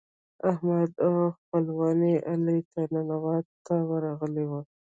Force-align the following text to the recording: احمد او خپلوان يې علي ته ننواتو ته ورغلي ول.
احمد 0.49 0.91
او 1.05 1.13
خپلوان 1.37 1.99
يې 2.09 2.15
علي 2.29 2.57
ته 2.71 2.81
ننواتو 2.93 3.55
ته 3.67 3.75
ورغلي 3.89 4.45
ول. 4.49 4.65